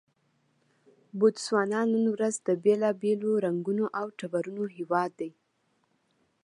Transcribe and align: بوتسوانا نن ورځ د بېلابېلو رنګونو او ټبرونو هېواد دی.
بوتسوانا 1.17 1.81
نن 1.93 2.05
ورځ 2.15 2.35
د 2.47 2.49
بېلابېلو 2.63 3.31
رنګونو 3.45 3.85
او 3.99 4.05
ټبرونو 4.19 4.63
هېواد 4.77 5.11
دی. 5.19 5.31